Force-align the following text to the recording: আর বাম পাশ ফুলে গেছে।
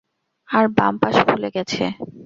আর 0.49 0.65
বাম 0.77 0.93
পাশ 1.01 1.15
ফুলে 1.27 1.49
গেছে। 1.55 1.83